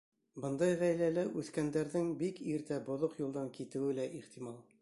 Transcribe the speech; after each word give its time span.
Бындай 0.45 0.77
ғаиләлә 0.79 1.25
үҫкәндәрҙең 1.41 2.09
бик 2.23 2.43
иртә 2.57 2.83
боҙоҡ 2.91 3.17
юлдан 3.25 3.55
китеүе 3.59 3.97
лә 4.03 4.13
ихтимал. 4.23 4.61